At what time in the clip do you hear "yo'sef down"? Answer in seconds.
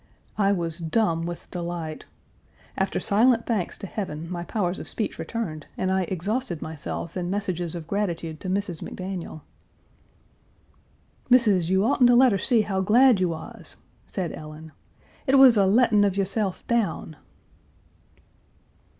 16.17-17.15